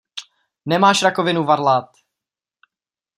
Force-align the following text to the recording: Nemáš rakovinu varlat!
Nemáš 0.65 1.01
rakovinu 1.03 1.43
varlat! 1.45 1.87